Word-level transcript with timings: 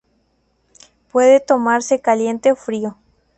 Puede 1.11 1.39
tomarse 1.39 2.01
caliente 2.01 2.51
o 2.51 2.55
frío. 2.55 2.97